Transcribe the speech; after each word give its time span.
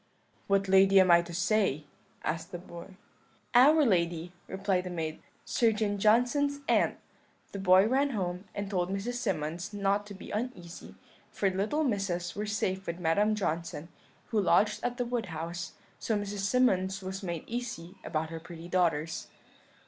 "'What 0.47 0.67
lady 0.67 0.99
am 0.99 1.11
I 1.11 1.21
to 1.21 1.31
say?' 1.31 1.83
asked 2.23 2.51
the 2.51 2.57
boy. 2.57 2.95
"'Our 3.53 3.85
lady,' 3.85 4.31
replied 4.47 4.85
the 4.85 4.89
maid; 4.89 5.21
'Surgeon 5.45 5.99
Johnson's 5.99 6.61
aunt.' 6.67 6.97
"The 7.51 7.59
boy 7.59 7.85
ran 7.87 8.09
home, 8.09 8.45
and 8.55 8.67
told 8.67 8.89
Mrs. 8.89 9.13
Symonds 9.17 9.73
not 9.75 10.07
to 10.07 10.15
be 10.15 10.31
uneasy, 10.31 10.95
for 11.29 11.51
the 11.51 11.57
little 11.57 11.83
Misses 11.83 12.35
were 12.35 12.47
safe 12.47 12.87
with 12.87 12.97
Madam 12.97 13.35
Johnson, 13.35 13.89
who 14.29 14.41
lodged 14.41 14.79
at 14.83 14.97
the 14.97 15.05
Wood 15.05 15.27
House; 15.27 15.73
so 15.99 16.17
Mrs. 16.17 16.39
Symonds 16.39 17.03
was 17.03 17.21
made 17.21 17.43
easy 17.45 17.93
about 18.03 18.31
her 18.31 18.39
pretty 18.39 18.67
daughters. 18.67 19.27